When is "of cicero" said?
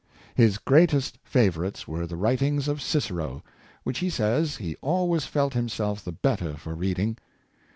2.67-3.43